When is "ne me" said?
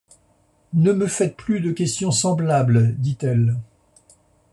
0.73-1.05